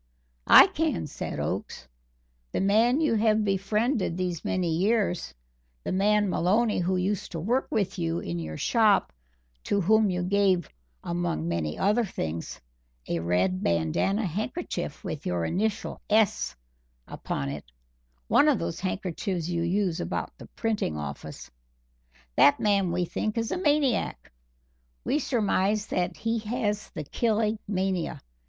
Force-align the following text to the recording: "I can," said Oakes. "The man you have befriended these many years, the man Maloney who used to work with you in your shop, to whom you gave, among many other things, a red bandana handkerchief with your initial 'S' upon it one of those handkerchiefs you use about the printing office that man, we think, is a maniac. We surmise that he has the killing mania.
"I 0.47 0.65
can," 0.65 1.05
said 1.05 1.39
Oakes. 1.39 1.87
"The 2.53 2.59
man 2.59 3.01
you 3.01 3.13
have 3.13 3.45
befriended 3.45 4.17
these 4.17 4.43
many 4.43 4.75
years, 4.75 5.35
the 5.83 5.91
man 5.91 6.27
Maloney 6.27 6.79
who 6.79 6.95
used 6.97 7.31
to 7.33 7.39
work 7.39 7.67
with 7.69 7.99
you 7.99 8.17
in 8.17 8.39
your 8.39 8.57
shop, 8.57 9.13
to 9.65 9.79
whom 9.79 10.09
you 10.09 10.23
gave, 10.23 10.67
among 11.03 11.47
many 11.47 11.77
other 11.77 12.03
things, 12.03 12.59
a 13.07 13.19
red 13.19 13.61
bandana 13.61 14.25
handkerchief 14.25 15.03
with 15.03 15.27
your 15.27 15.45
initial 15.45 16.01
'S' 16.09 16.55
upon 17.07 17.49
it 17.49 17.71
one 18.27 18.49
of 18.49 18.57
those 18.57 18.79
handkerchiefs 18.79 19.49
you 19.49 19.61
use 19.61 19.99
about 19.99 20.35
the 20.39 20.47
printing 20.55 20.97
office 20.97 21.51
that 22.37 22.59
man, 22.59 22.91
we 22.91 23.05
think, 23.05 23.37
is 23.37 23.51
a 23.51 23.57
maniac. 23.59 24.31
We 25.03 25.19
surmise 25.19 25.85
that 25.85 26.17
he 26.17 26.39
has 26.39 26.89
the 26.89 27.03
killing 27.03 27.59
mania. 27.67 28.21